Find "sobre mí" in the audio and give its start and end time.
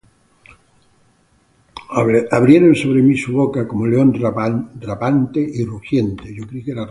2.73-3.15